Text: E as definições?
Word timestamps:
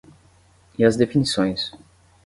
E 0.79 0.83
as 0.83 0.97
definições? 0.97 1.71